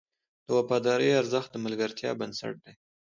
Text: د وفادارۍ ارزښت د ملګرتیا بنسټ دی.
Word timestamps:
د 0.45 0.47
وفادارۍ 0.57 1.09
ارزښت 1.21 1.49
د 1.51 1.55
ملګرتیا 1.65 2.11
بنسټ 2.19 2.53
دی. 2.63 2.73